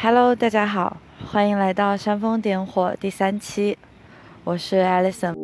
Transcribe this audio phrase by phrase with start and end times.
[0.00, 0.96] Hello，大家好，
[1.26, 3.76] 欢迎来到煽风点火第三期，
[4.44, 5.34] 我是 Alison。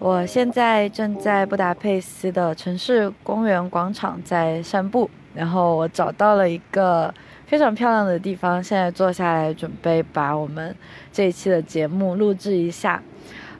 [0.00, 7.14] 我现在正在布达佩斯的城市公园广场在散步，然后我找到了一个
[7.46, 10.74] 非常漂亮的地方，现在坐下来准备把我们
[11.12, 13.00] 这一期的节目录制一下。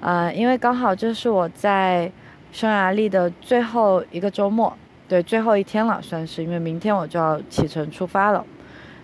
[0.01, 2.11] 呃，因为刚好这是我在
[2.51, 4.77] 匈牙利的最后一个周末。
[5.09, 8.45] 对，最后一天了，算是，因为明天我就要启程出发了，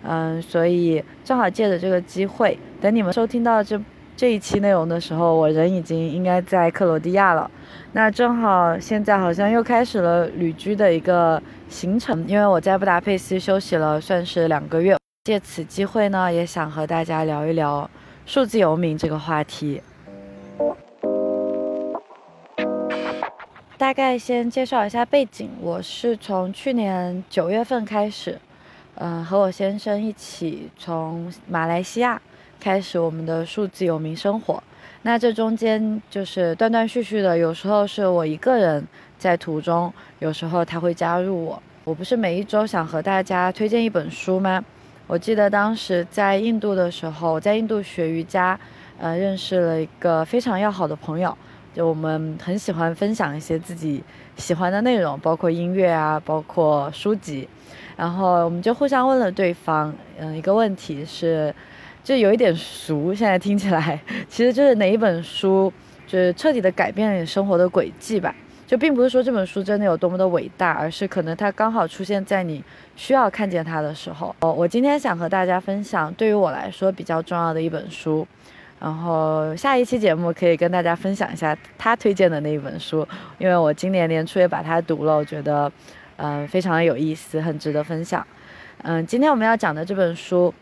[0.02, 3.80] 嗯，所以正好借着这个机会，等你们收听到这
[4.16, 7.50] 这一期内容的时候，我人已经应该在克罗地亚了。
[7.92, 14.96] 那正好现在好像又开始了旅居的一个行程，因为我在布达佩斯休息了，算是两个月。
[15.24, 17.88] 借此机会呢，也想和大家聊一聊
[18.24, 19.82] 数字游民这个话题。
[23.80, 28.38] 大概先介绍一下背景，我是从去年九月份开始，
[28.96, 32.20] 嗯，和我先生一起从马来西亚
[32.60, 34.62] 开始我们的数字游民生活。
[35.00, 38.86] 那这中间就是断断续续的，有时候是我一个人
[39.18, 41.62] 在途中，有时候他会加入我。
[41.84, 44.62] 我不是每一周想和大家推荐一本书吗？
[45.06, 48.60] 我记得当时在印度的时候，在印度学瑜伽，
[48.98, 51.34] 呃，认识了一个非常要好的朋友。
[51.74, 54.02] 就我们很喜欢分享一些自己
[54.36, 57.48] 喜欢的内容，包括音乐啊，包括书籍，
[57.96, 61.54] 然后我们就互相问了对方，嗯，一个问题是，
[62.02, 65.72] 就有一点俗，现在听起来，其实就是哪一本书
[66.06, 68.34] 就是彻底的改变了你生活的轨迹吧？
[68.66, 72.62] 就并不是说这本书真的有多么的伟大，而是可能它刚好出现在你
[72.94, 74.34] 需要看见它的时候。
[74.40, 78.26] 哦，我今天想和大家分享，对于我来说比较重要的一本书。
[78.80, 85.70] 然后下一期节目可以跟大家分享一下他推荐的那一本书，因为我今年年初也把它读了，我觉得，
[86.16, 88.26] 嗯，非常的有意思，很值得分享。
[88.82, 90.54] 嗯，今天我们要讲的这本书，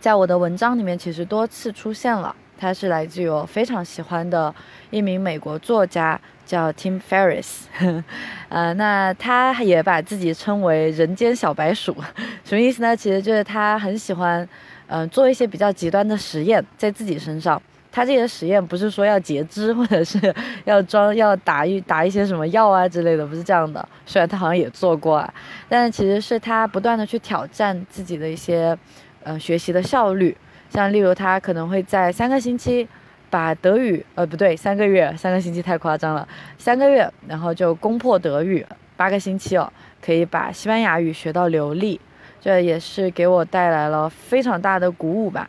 [0.00, 4.54] 在我的文章里面其实多次出现了，它是来自于我非常喜欢的
[4.88, 7.64] 一名美国作家，叫 Tim Ferriss。
[8.48, 11.94] 呃，那他也把自己称为人间小白鼠，
[12.42, 12.96] 什么意思呢？
[12.96, 14.48] 其实就是他很喜欢。
[14.92, 17.60] 嗯，做一些比较极端的实验在自己身上。
[17.92, 20.32] 他这些实验不是说要截肢，或者是
[20.64, 23.88] 要装要打一打一些什么药啊之类的，不是这样的。
[24.04, 25.34] 虽然他好像也做过啊，
[25.68, 28.76] 但其实是他不断的去挑战自己的一些，
[29.22, 30.36] 呃，学习的效率。
[30.68, 32.86] 像例如他可能会在三个星期
[33.28, 36.26] 把德语，呃，不对，三个月，三个星期太夸张了，
[36.58, 38.64] 三个月，然后就攻破德语，
[38.96, 42.00] 八个星期哦，可以把西班牙语学到流利。
[42.40, 45.48] 这也是给我带来了非常大的鼓舞吧。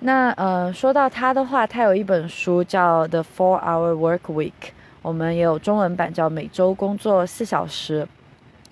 [0.00, 4.50] 那呃，说到他的话，他有一本书叫《The Four Hour Work Week》，
[5.02, 8.02] 我们也有中文版叫《每周工作四小时》。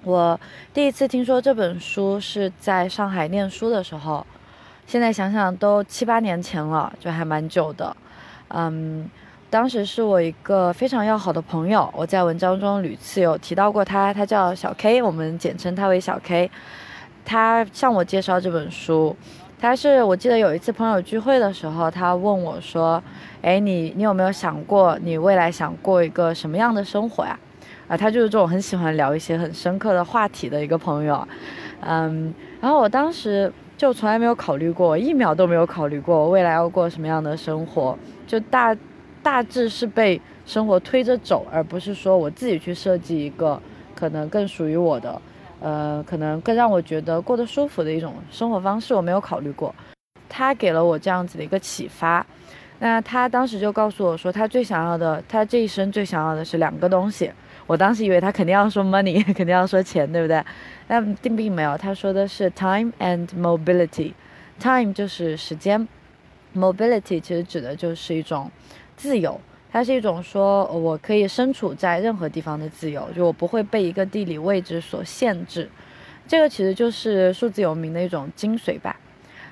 [0.05, 0.39] 我
[0.73, 4.25] 第一次听说这本书是在上海念书的时候，
[4.87, 7.97] 现在想想都七八年前了，就还蛮久的。
[8.49, 9.11] 嗯，
[9.51, 16.49] 当时是我一个非常要好的朋友，我在文章中屡次有提到过他，他叫小 K，我们简称他为小 K。
[17.27, 19.15] 他向我介绍这本书，
[19.61, 23.03] 他是我记得有一次朋友聚会的时候，他问我说
[23.43, 27.37] ：“哎，你你有没有想过你未来想过一个什么样的生活呀？”
[27.89, 31.27] 啊，他就是这种很喜欢聊一些很深刻的话题的一个朋友，
[31.81, 38.77] 嗯，然后我当时就从来没有考虑过，一秒都没有考虑过我未来要过什么样的生活，就大
[39.21, 43.61] 大致是被生活推着走，而不是说我自己去设计一个
[43.97, 45.21] 可能更属于我的。
[45.61, 49.75] 呃，可能更让我觉得过得舒服的一种生活方式，我没有考虑过。
[50.29, 52.25] 他给了我这样子的一个启发。
[52.79, 57.33] 那他当时就告诉我说，他最想要的，他这一生最想要的是两个东西。
[57.67, 60.45] 我当时以为他肯定要说 money， 肯定要说钱，对不对？
[60.87, 64.13] 但并并没有，他说的是 time and mobility。
[64.61, 65.89] time 就是时间
[66.55, 68.51] ，mobility 其实指的就是一种
[68.95, 69.41] 自由。
[69.77, 75.69] 它是一种说，我可以身处在任何地方的自由，就我不会被一个地理位置所限制。
[76.27, 78.97] 这个其实就是数字游民的一种精髓吧。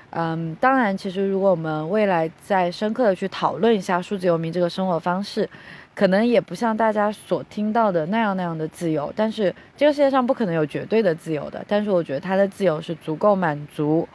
[0.09, 5.47] 嗯，当然，其实如果我们未来再深刻的去讨论一下数字游民这个生活方式，
[5.93, 9.13] 可能也不像大家所听到的那样那样的自由。
[9.15, 14.09] 但是这个世界上不可能有绝对的自由的，但是我觉得它的自由是足够满足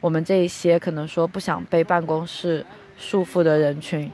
[0.00, 2.64] 我们这一些可能说不想被办公室
[2.96, 4.08] 束缚的人群。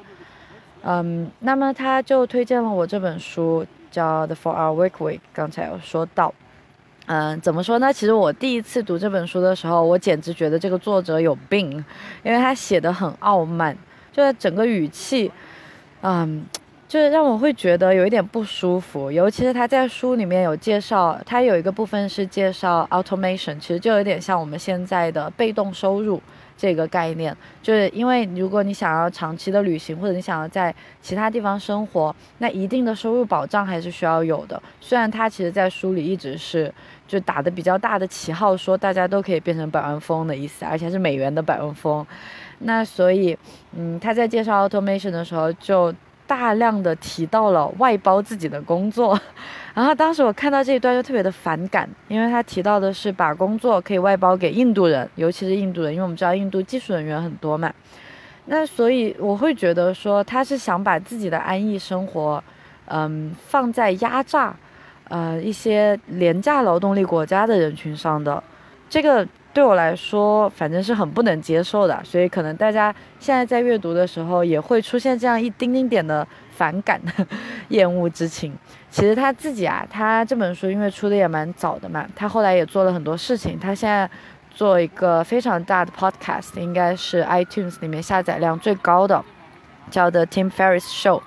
[0.85, 5.19] 嗯，那么他就推荐了我这本书，叫《The Four Hour Work Week》。
[5.33, 6.35] 刚才有说到，
[7.07, 7.93] 嗯，怎么说呢？
[7.93, 11.71] 其实我第一次读这本书的时候，我简直觉得这个作者有病，
[12.25, 13.77] 因为他写的很傲慢，
[14.13, 15.31] 就是整个语气，
[16.01, 16.45] 嗯，
[16.89, 19.11] 就是让我会觉得有一点不舒服。
[19.13, 26.21] 尤其是他在书里面有介绍，他有一个部分是介绍 automation，其实就有点像我们现在的被动收入。
[26.63, 34.63] 这个概念，就是因为如果你想要长期的旅行，或者你想要在其他地方生活，那一定的收入保障还是需要有的。
[34.81, 36.73] 虽然他其实在书里一直是
[37.09, 42.07] 就打的比较大的旗号，说大家都可以变成百万富翁的意思，而且是美元的百万富翁。
[42.61, 43.37] 那所以，
[43.77, 45.93] 嗯，他在介绍 automation 的时候就。
[46.25, 49.19] 大量的提到了外包自己的工作，
[49.75, 57.73] 然后当时我看到这一段就特别的反感，因为他提到的是把工作可以外包给印度人，尤其是印度人，因为我们知道印度技术人员很多嘛，
[58.47, 62.43] 那所以我会觉得说他是想把自己的安逸生活，
[62.87, 64.55] 嗯，放在压榨，
[65.09, 68.43] 呃一些廉价劳动力国家的人群上的，
[68.89, 69.27] 这个。
[69.55, 76.27] 对我来说，反正是很不能接受的，所以可能大家现在在阅读的时候也会出现这样一丁丁点的
[76.57, 76.99] 反感、
[77.69, 78.57] 厌恶之情。
[78.91, 83.59] 其实他自己啊，他这本书因为出的也蛮早的嘛，他后来也做了很多事情。
[83.59, 84.09] 他现在
[84.51, 89.23] 做一个非常大的 podcast，应该是 iTunes 里面下载量最高的，
[89.91, 91.21] 叫 The Tim Ferriss Show。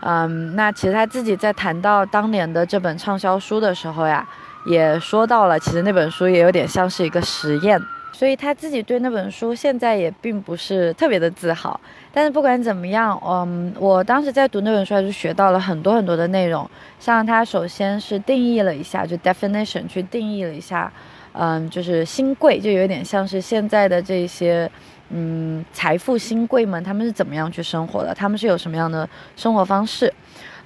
[0.00, 4.26] 嗯，那其实他自己在谈到当年的这本畅销书的时候呀。
[4.66, 7.80] 也说到了，其实那本书也有点像是一个实验，
[8.12, 11.80] 所以他自己对那本书现在也并不是特别的自豪。
[12.12, 16.68] 但是不管怎么样，嗯，我当时在读那本书，还是学到了很多很多的内容。
[16.98, 20.92] 像他首先是定义了一下，就 definition 去定义了一下，
[21.32, 24.68] 嗯，就是新贵，就有点像是现在的这些，
[25.10, 28.12] 嗯，财富新贵们，他们是怎么样去生活的？
[28.12, 30.12] 他们是有什么样的生活方式？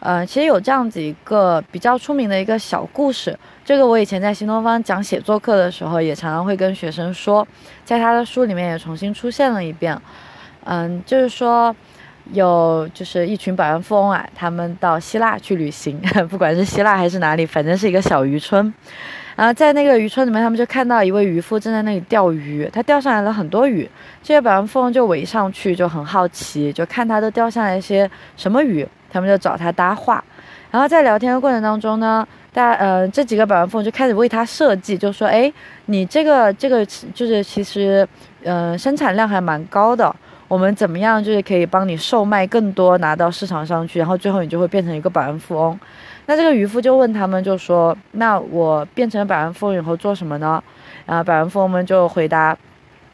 [0.04, 7.46] 呃，其实有这样子一个比较出名的一个小故事，这个我以前在新东方讲写作课的时候，也常常会跟学生说，
[7.84, 9.96] 在他的书里面也重新出现了一遍。
[10.64, 11.74] 嗯，就是说
[12.32, 18.74] 有就是一群百万富翁啊，他们到希腊去旅行， 不管是希腊还是哪里，反正是一个小渔村。
[19.36, 23.88] 然后在那个渔村里面，他们就看到一位渔夫正在那里钓鱼，他钓上来了很多鱼，
[24.20, 28.86] 这些百万富翁就围上去，就很好奇，就看他都钓上来一些什么鱼。
[29.12, 30.24] 他们就找他搭话，
[30.70, 35.52] 然后在聊天的过程当中呢，大呃这几个百万富翁就开始为他设计，就说：“哎，
[35.86, 38.08] 你这个这个就是其实，
[38.44, 40.14] 嗯，生产量还蛮高的，
[40.48, 45.78] 我们怎么样就是可以帮你售卖更多，拿到市场上去，然后最后你就会变成一个百万富翁。”
[46.24, 50.62] 那这个渔夫就问他们，就说：“那我变成百万富翁以后做什么呢？”
[51.04, 52.56] 然后百万富翁们就回答。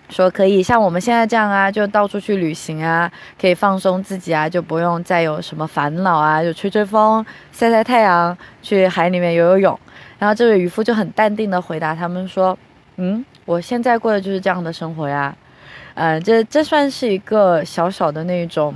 [0.08, 3.10] 说可以像我们现在这样啊，就到处去旅行啊，
[3.40, 9.78] 可以放松自己啊，就不用再有什么烦恼啊，就吹吹风、晒晒太阳，去海里面游游泳。
[10.18, 12.58] 然后这位渔夫就很淡定的回答他们说
[12.96, 15.36] ：“嗯，我现在过的就是这样的生活呀。”
[15.94, 18.74] 嗯，这这算是一个小小的那种，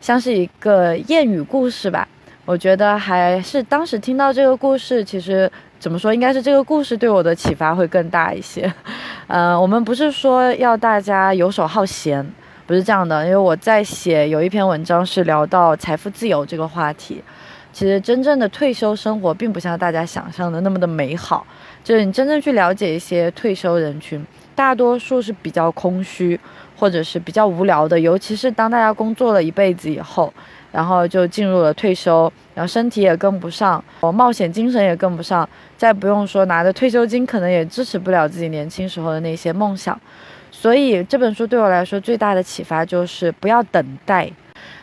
[0.00, 2.06] 像是一个谚语故事吧。
[2.44, 5.50] 我觉得还是当时听到这个故事，其实。
[5.80, 6.12] 怎么说？
[6.12, 8.70] 应该是这个故事对我的启发会更大一些。
[9.26, 12.24] 呃，我们不是说要大家游手好闲，
[12.66, 13.24] 不是这样的。
[13.24, 17.24] 因为我在写有一篇文章是聊到财富自由这个话题。
[17.72, 21.46] 其实真正的退休生活并不像大家想象的那么的美好。
[21.82, 24.22] 就是你真正去了解一些退休人群，
[24.54, 26.38] 大多数是比较空虚，
[26.76, 27.98] 或者是比较无聊的。
[27.98, 30.30] 尤其是当大家工作了一辈子以后。
[30.72, 39.98] 然后就进入了退休，然后身体也跟不上，我冒险精神也跟不上，再不用说拿着退休金，可能也支持不了自己年轻时候的那些梦想。
[40.50, 44.30] 所以这本书对我来说最大的启发就是不要等待。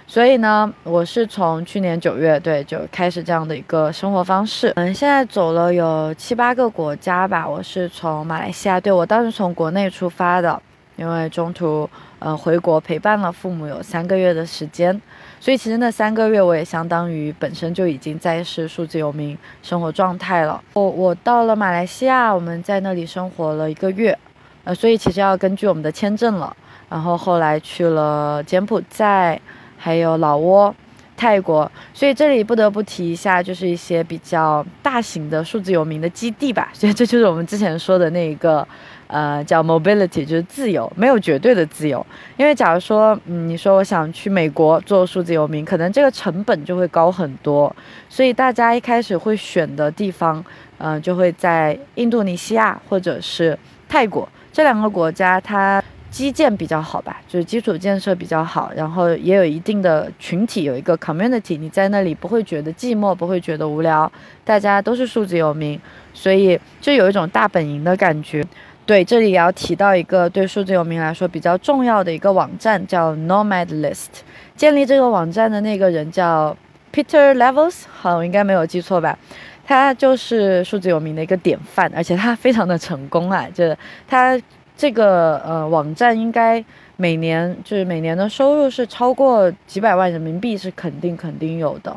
[0.10, 4.72] 所以呢，我是从去年九月对就开始这样的一个生活方式。
[4.78, 7.48] 嗯，现在走了有七八个国家吧。
[7.48, 10.60] 我是从马来西亚，对我当时从国内出发的，
[10.96, 11.88] 因为中途
[12.20, 15.00] 嗯回国陪伴了父母有三个月的时间。
[15.40, 20.62] 所以其实那三个月，我也相当于本身就已经在是数字游民生活状态了。
[20.74, 24.18] 我我到了马来西亚，我们在那里生活了一个月，
[24.64, 26.56] 呃，所以其实要根据我们的签证了。
[26.90, 29.40] 然后后来去了柬埔寨，
[29.78, 30.74] 还有老挝、
[31.16, 31.72] 泰国。
[31.94, 36.70] 所以这里不得不提一下，就是一些比较大型的数字游民的基地吧。
[36.74, 38.68] 所以这就是我们之前说的那一个。
[39.08, 42.06] 呃，叫 mobility，就是自由，没有绝对的自由。
[42.36, 47.74] 因为假如说，嗯，你说我想去美国做数字游民，可能这个成本就会高很多。
[48.10, 50.44] 所以大家一开始会选的地方，
[50.78, 64.12] 嗯，就会在印度尼西亚或者是泰国这两个国家，它基建比较好吧，就是基础建设比较好，然后也有一定的群体，有一个 community，你在那里不会觉得寂寞，不会觉得无聊，
[64.44, 65.80] 大家都是数字游民，
[66.14, 68.44] 所以就有一种大本营的感觉。
[68.88, 74.22] 对，这里也要提到一个对数字游民来说比较重要的一个网站，叫 Nomad List。
[74.56, 76.56] 建立这个网站的那个人叫
[76.94, 79.20] Peter Levels，好，我应该没有记错吧？
[79.66, 83.46] 他就是数字游民的一个典范，而且他非常的成功啊！
[83.54, 83.78] 就是
[84.08, 84.42] 他
[84.78, 86.64] 这个呃网站应该
[86.96, 91.94] 每年就是每年的收入是超过几百万人民币，是肯定肯定有的。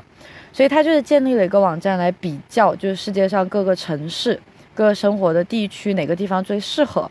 [0.53, 4.41] 所以他就是建立了一个网站来比较，就是世界上各个城市、
[4.75, 7.11] 个生活的地区哪个地方最适合。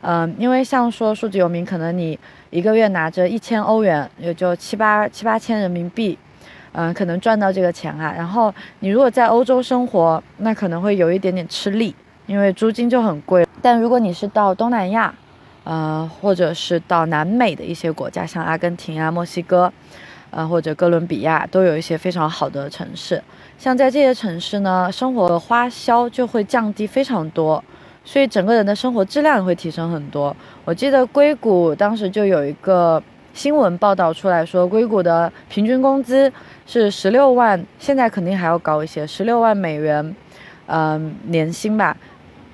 [0.00, 2.18] 嗯，因为像说数字游民，可能你
[2.50, 6.16] 一个月拿着一千欧元，也就七八七八千人民币。
[6.72, 8.14] 嗯，可能赚到这个钱啊。
[8.16, 11.92] 然后你如果在欧洲生活，那可能会有一点点吃力，
[12.26, 13.44] 因为租金就很贵。
[13.60, 15.12] 但如果你是到东南亚，
[15.64, 19.72] 呃，或者是到南美的一些国家，像阿根廷啊、墨西哥，
[20.30, 23.22] 呃，或者哥伦比亚，都有一些非常好的城市。
[23.58, 27.62] 像在这些城市呢，生活花销就会降低非常多，
[28.04, 30.34] 所以整个人的生活质量会提升很多。
[30.64, 33.02] 我记得硅谷当时就有一个。
[33.34, 36.32] 新闻报道出来说，硅谷的平均工资
[36.66, 40.16] 是十六万，现在肯定还要高一些，十六万美元，
[40.66, 41.96] 嗯，年薪吧，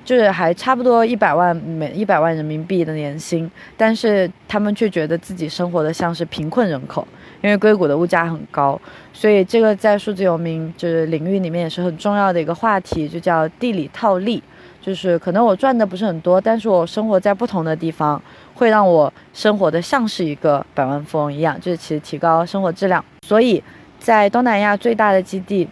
[0.04, 7.06] 就是还差不多一百万美一百万人民币的年薪，但是他们却觉得自己生活的像是贫困人口，
[7.40, 8.80] 因为硅谷的物价很高，
[9.12, 14.42] 所以这个在数字游民就是领域里面也是很重要的一个话题，就叫地理套利。
[14.82, 18.20] 就是可能我赚的不是很多，但是我生活在不同的地方，
[18.52, 23.02] 会让我生活的像是一个百万富翁一样，就是其实提高生活质量。
[23.26, 23.64] 所以
[23.99, 25.66] 在东南亚最大的基地，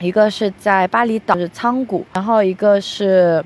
[0.00, 3.44] 一个是在巴厘岛，是仓谷，然后一个是。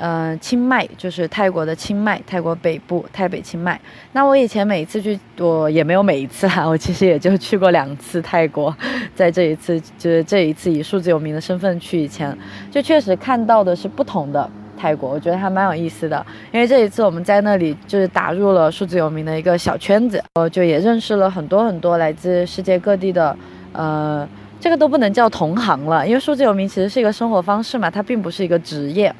[0.00, 3.80] 嗯，清迈就是泰国的清迈，泰国北部，泰北清迈。
[4.12, 8.72] 那我以前每一次去，我也没有每一次啦，我其实也就去过两次泰国。
[9.12, 12.32] 在这一次，就是这一次以数字有名的身份去，以前
[12.70, 16.24] 就确实看到的是不同的泰国，我觉得还蛮有意思的。
[16.52, 23.36] 因为这一次我们在那里就是打入了数字有名的一个小圈子，我就也认识了很多很多来自世界各地的，
[23.72, 24.24] 呃，
[24.60, 29.14] 这个都不能叫同行了，因为数字游民其实是一个生活方式嘛，它并不是一个职业。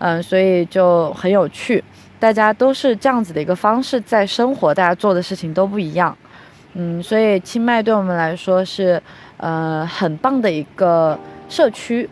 [0.00, 1.82] 嗯，所以就很有趣，
[2.20, 6.16] 大家都是这样子的一个方式在生活，大家做的事情都不一样。
[6.74, 9.02] 嗯，所以清迈对我们来说是，
[9.38, 11.18] 呃，很棒的一个
[11.48, 12.08] 社区。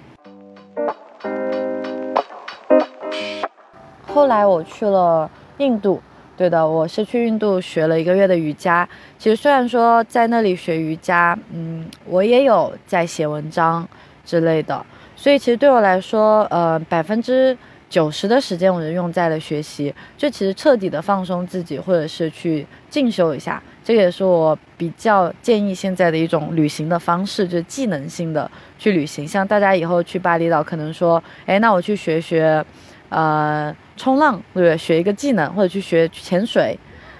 [4.06, 6.02] 后来我去了印度，
[6.36, 8.88] 对的，我是去印度学了一个月的瑜伽。
[9.18, 13.88] 其实虽然说在那里学瑜伽，嗯，我也有在写文章
[14.24, 14.84] 之类的，
[15.16, 17.56] 所以其实对我来说，呃，百分之。
[17.88, 29.26] 九十的时间我就用在了学习，就其实彻底的放松自己，或者是去进修一下，这个也是我比较建议现在的一种旅行的方式，就是技能性的去旅行。
[29.26, 32.62] 像大家以后去巴厘岛，可能说，哎，那我去学学，
[33.08, 34.76] 呃，冲浪，对不对？
[34.76, 36.78] 学一个技能，或者去学潜水，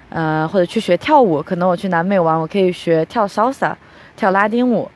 [0.09, 1.41] 呃，或者去学跳舞。
[1.41, 3.73] 可能我去南美玩，我可以学跳 salsa，
[4.15, 4.89] 跳拉丁舞，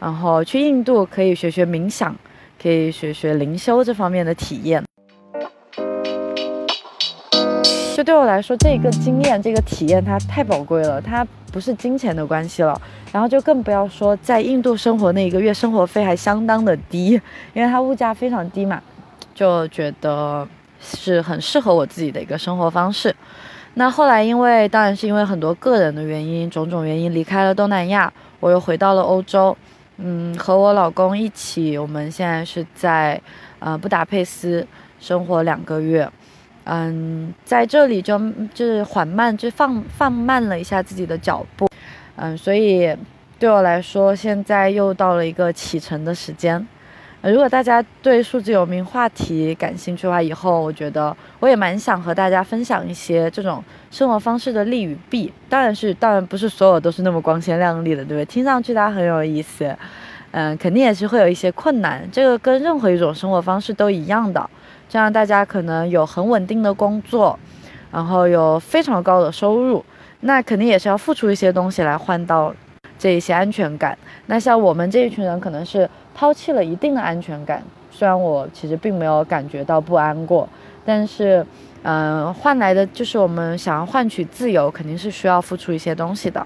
[0.00, 2.14] 然后去印度可以学学冥想，
[2.60, 4.82] 可以学学灵修这方面的体验。
[7.94, 11.02] 就对我来说，这个经验、这个体验，它太宝贵了。
[11.02, 17.20] 它不是金钱的关系了，然后就更不要说在印度生活那一个月，生活费还相当的低，
[17.54, 18.80] 因为它物价非常低嘛，
[19.38, 20.44] 就觉得
[20.80, 23.14] 是很适合我自己的一个生活方式。
[23.74, 29.56] 那后来，因为当然是因为很多个人的原因、种种原因，离开了东南亚，我又回到了欧洲。
[29.98, 33.20] 嗯，和我老公一起，我们现在是在
[33.60, 34.66] 呃布达佩斯
[34.98, 36.10] 生活两个月。
[36.64, 38.18] 嗯，在这里就
[38.52, 41.68] 就是缓慢，就放放慢了一下自己的脚步，
[42.16, 42.92] 嗯，所以
[43.38, 46.66] 对我来说，现在又到了一个启程的时间。
[47.22, 55.32] 如果大家对数字有名话题感兴趣的话，以后我觉得我也蛮想和大家分享一些这种生活方式的利与弊。
[55.48, 58.24] 当然是，当然不是所有都是那么光鲜亮丽的，对不对？
[58.24, 59.76] 听上去它很有意思，
[60.30, 62.08] 嗯，肯定也是会有一些困难。
[62.12, 64.48] 这个跟任何一种生活方式都一样的。
[64.88, 67.36] 这样大家可能有很稳定的工作，
[67.90, 69.84] 然后有非常高的收入，
[70.20, 72.54] 那肯定也是要付出一些东西来换到
[72.96, 73.98] 这一些安全感。
[74.26, 77.62] 那像我们这一群人，可能是抛弃了一定的安全感。
[77.92, 80.48] 虽然我其实并没有感觉到不安过，
[80.84, 81.46] 但是，
[81.84, 86.44] 嗯，换来的就是我们想要换取自由，肯定是需要付出一些东西的。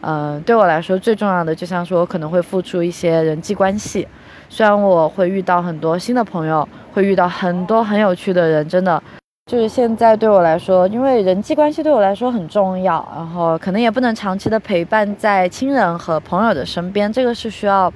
[0.00, 4.08] 嗯，对我来说最重要的，就像说可能会付出一些人际关系。
[4.48, 9.00] 虽然我会遇到很多新的朋友，会遇到很多很有趣的人，真的，
[9.48, 17.92] 就是现在对我来说，因为人际关系对我来说很重要，然后可能也不能长期的陪伴在亲人和朋友的身边，这个是需要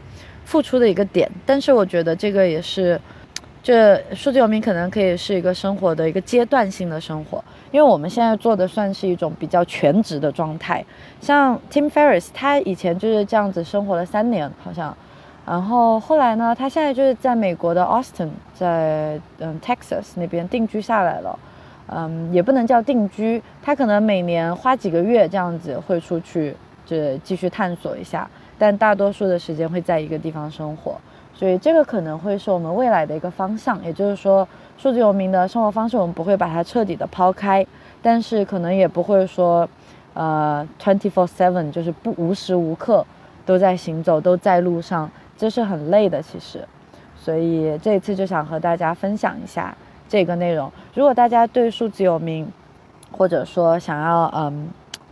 [0.50, 1.30] 付出的一个点。
[1.47, 3.00] 但是我觉得这个也是，
[3.62, 10.85] 这数字游民可能可以是一个生活的一个阶段性的生活，因为我们现在做的算是一种比较全职的状态。
[11.21, 14.97] 像 Tim Ferriss，他以前就是这样子生活了三年，好像，
[15.47, 21.38] 然后后来呢，他现在就是在美国的 Austin，在嗯 Texas 那边定居下来了。
[21.92, 28.28] 嗯，也不能叫定居，他可能每年花几个月这样子会出去，就继续探索一下，
[28.60, 31.00] 但大多数的时间会在一个地方生活，
[31.32, 33.82] 所以这个可能会是我们未来的一个方向。
[33.82, 37.66] 也就是说，数字游民的生活方式，我们不会把它彻底的抛开，
[38.02, 39.66] 但是可能也不会说，
[40.12, 43.02] 呃，twenty four seven 就是不无时无刻
[43.46, 46.62] 都在行走，都在路上，这是很累的，其实。
[47.16, 49.74] 所以这一次就想和大家分享一下。
[50.06, 52.46] 这个内容，如果大家对数字游民，
[53.12, 54.68] 或者说想要嗯，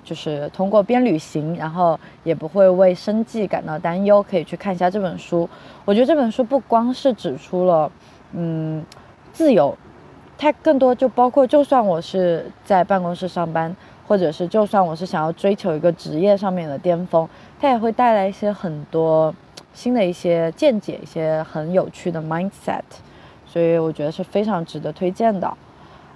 [0.09, 5.47] 就是通过边旅行，然后也不会为生计感到担忧，可以去看一下这本书。
[5.85, 7.93] 我觉得这本书不光是指出了
[8.33, 8.83] 嗯
[9.35, 9.77] 自由，
[10.39, 17.29] 它更多就包括，就算我是在办公室上班，或者是就算我是想要追求一个职业上面的巅峰，
[17.61, 19.35] 它也会带来一些很多
[19.75, 22.81] 新的一些见解，一些很有趣的 mindset。
[23.45, 25.55] 所以我觉得是非常值得推荐的，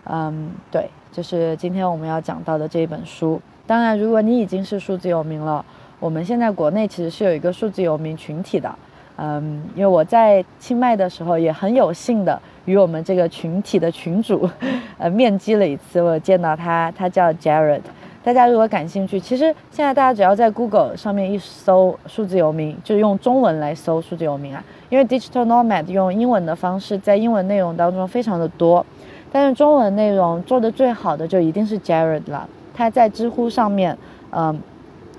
[0.04, 3.38] 嗯，对，就是今天我们要讲到的这一本书。
[3.66, 5.64] 当然，如果你已经是数字游民了，
[6.00, 8.74] 我们现在国内其实是有一个数字游民群体的，
[9.16, 14.48] 嗯，因为我在清迈的时候也很有幸的与我们这个群体的群主，
[14.98, 17.80] 呃，面基了一次，我见到他，他叫 Jared。
[18.24, 24.62] 大家如果感兴趣，其实现在大家只要在 Google 上面一搜“数字游民”，就用中文来搜“数字游民”啊。
[24.90, 28.84] 因为 Digital Nomad 用英文的方式，在英文内容当中非常的多，
[29.32, 32.48] 但是中文内容做的最好的就一定是 Jared 了。
[32.74, 33.96] 他在知乎上面，
[34.30, 34.60] 嗯，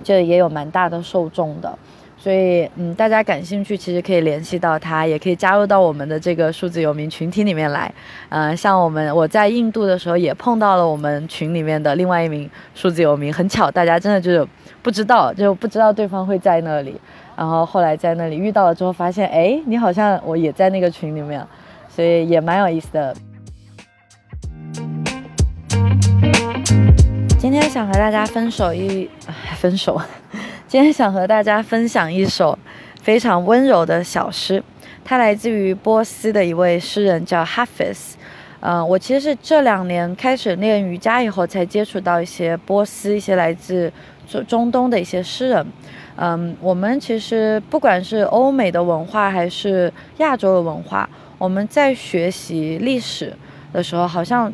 [0.03, 1.77] 就也有蛮大的受众的。
[2.15, 7.93] 所以，嗯，大家感兴趣，其实可以联系到他，也可以加入到我们的这个数字游民群体里面来。
[8.29, 14.47] 嗯，像我们我在印度的时候，也碰到了我们群里面的另外一名数字游民，很巧，大家真的就是
[14.81, 16.95] 不知道，就不知道对方会在那里。
[17.35, 21.45] 然后后来在那里遇到了之后，发现，哎，你好像我也在那个群里面，
[21.89, 23.13] 所以也蛮有意思的。
[27.43, 29.09] 今天想和大家分手一
[29.57, 30.01] 分手。
[30.65, 32.57] 今天想和大家分享一首
[33.01, 34.63] 非常温柔的小诗，
[35.03, 38.13] 它来自于波斯的一位诗人，叫 Hafiz。
[38.61, 43.91] 嗯，我其实是这两年开始练瑜伽以后，才接触到一些波斯、一些来自
[44.25, 45.67] 中中东的一些诗人。
[46.15, 53.35] 嗯，我们其实不管是欧美的文化还是亚洲的文化，我们在学习历史
[53.73, 54.51] 的时候，好像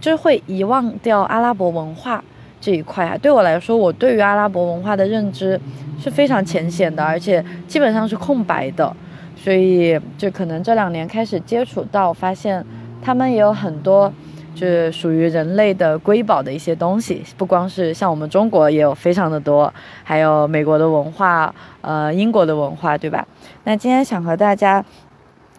[0.00, 2.22] 就会遗忘掉阿拉伯文化。
[2.64, 5.60] 这一块啊，对我来说，我对于阿拉伯文化的认知
[6.00, 8.90] 是非常浅显的，而且基本上是空白的。
[9.36, 12.64] 所以，就可能这两年开始接触到，发现
[13.02, 14.10] 他们也有很多
[14.54, 17.22] 就是属于人类的瑰宝的一些东西。
[17.36, 19.70] 不光是像我们中国也有非常的多，
[20.02, 23.28] 还有美国的文化，呃，英国的文化，对吧？
[23.64, 24.82] 那今天想和大家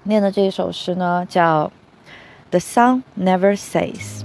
[0.05, 1.71] 念的这一首诗呢，叫
[2.49, 4.21] 《The Sun Never Says》。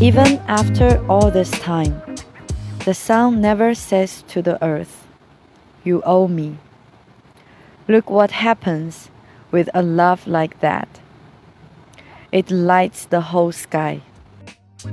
[0.00, 1.94] Even after all this time,
[2.84, 5.06] the sun never says to the earth,
[5.84, 6.58] You owe me.
[7.88, 9.10] Look what happens
[9.50, 10.88] with a love like that.
[12.30, 14.00] It lights the whole sky.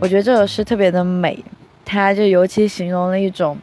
[0.00, 1.44] 我觉得这首诗特别的美，
[1.84, 3.58] 它就尤其形容了一种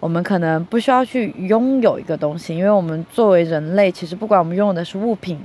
[0.00, 5.38] 我们可能不需要去拥有一个东西，因为我们作为人类，其实不管我们拥有的是物品。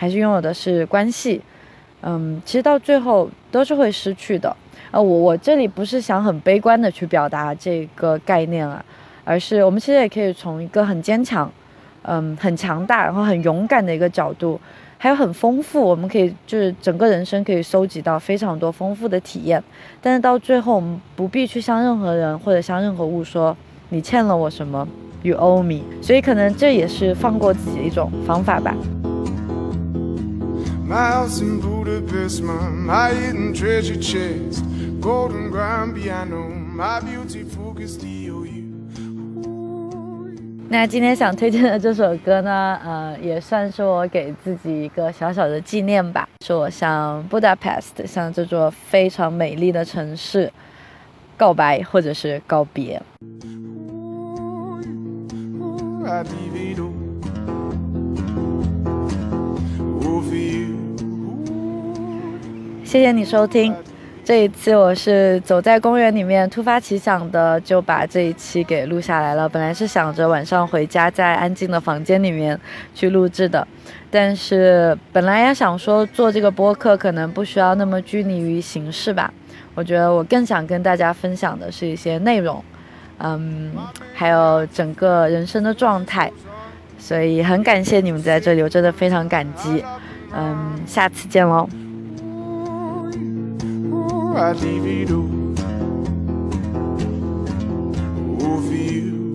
[0.00, 1.40] 还是拥有的是关系，
[2.02, 4.56] 嗯，其实到最后都是会失去的。
[4.92, 8.82] 呃，我我这里不是想很悲观的去表达这个概念啊，
[9.24, 11.50] 而是我们其实也可以从一个很坚强，
[12.02, 14.58] 嗯，很强大，然后很勇敢的一个角度，
[14.98, 19.60] 还有很丰富，我们可以就是整个人生可以收集到非常多丰富的体验。
[20.00, 23.54] 但是到最后，我们不必去向任何人或者向任何物说
[23.88, 24.86] 你欠了我什么
[25.22, 25.82] ，You owe me。
[26.00, 28.74] 所以可能这也是放过自己的一种方法吧。
[30.88, 34.64] My house in budapest my hidden treasure chest
[35.02, 38.38] golden grand piano my beautiful castillo
[40.70, 50.50] 那今天想推荐的这首歌呢呃也算是我给自己一个小小的纪念吧是我向 budapest 向这座非常美丽的城市
[51.36, 53.00] 告白或者是告别
[62.88, 63.74] 谢谢你收听，
[64.24, 69.46] 这一次我是走在公园里面，突发奇想的就把这一期给录下来了。
[69.46, 72.58] 本来是想着晚上回家在安静的房间里面
[72.94, 73.68] 去录制的，
[74.10, 79.30] 但是本来也想说做这个播客可能不需要那么拘泥于形式吧。
[79.74, 82.64] 我觉得我更想跟大家分享的是一些内容，
[83.18, 83.70] 嗯，
[84.14, 86.32] 还有整个人生的状态。
[86.98, 89.84] 所以很感谢你们在这里，我真的非常感激。
[90.34, 91.68] 嗯，下次见喽。
[94.36, 95.54] I leave it all
[98.62, 99.27] for you.